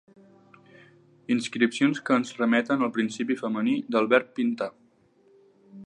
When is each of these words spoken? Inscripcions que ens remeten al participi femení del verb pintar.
Inscripcions 1.35 2.01
que 2.07 2.17
ens 2.21 2.33
remeten 2.39 2.87
al 2.87 2.93
participi 2.97 3.39
femení 3.43 3.79
del 3.97 4.11
verb 4.15 4.33
pintar. 4.41 4.71